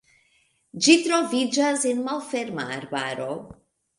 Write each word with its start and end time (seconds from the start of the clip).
Ĝi 0.85 0.95
troviĝas 1.07 1.85
en 1.91 2.01
malferma 2.09 2.65
arbaro. 2.79 3.29